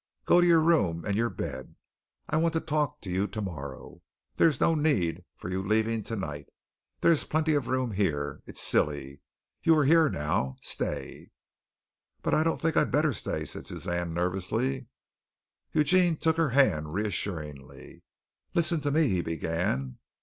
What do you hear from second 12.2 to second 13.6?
"But I don't think I'd better stay,"